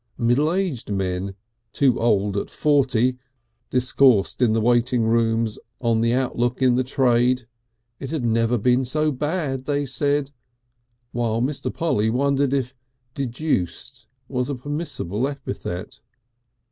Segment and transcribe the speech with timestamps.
[0.17, 1.35] Middle aged men,
[1.73, 3.19] "too Old at Forty,"
[3.69, 7.45] discoursed in the waiting rooms on the outlook in the trade;
[7.99, 10.31] it had never been so bad, they said,
[11.11, 11.71] while Mr.
[11.71, 12.73] Polly wondered if
[13.13, 16.01] "De juiced" was a permissible epithet.